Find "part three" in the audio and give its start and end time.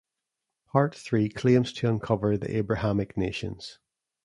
0.71-1.29